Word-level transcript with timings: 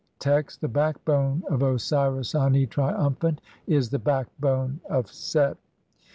Text: 0.17 0.61
(12) 0.61 0.61
The 0.61 0.73
backbone 0.79 1.43
of 1.47 1.61
Osiris 1.61 2.33
Ani, 2.33 2.65
triumphant, 2.65 3.39
is 3.67 3.91
the 3.91 3.99
backbone 3.99 4.79
of 4.89 5.07
Set. 5.11 5.57